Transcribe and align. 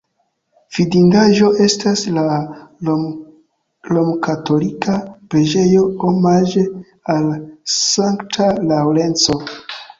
Vidindaĵo 0.75 1.49
estas 1.65 2.01
la 2.15 2.23
romkatolika 2.89 4.97
preĝejo 5.35 5.85
omaĝe 6.11 6.67
al 7.17 7.31
Sankta 7.79 8.53
Laŭrenco. 8.75 9.41